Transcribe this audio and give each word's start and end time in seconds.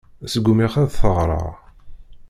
Sgumiɣ 0.33 0.73
ad 0.81 0.89
t-rreɣ. 0.91 1.49